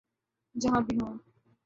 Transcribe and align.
جہاں 0.55 0.81
بھی 0.81 0.97
ہوں۔ 0.99 1.13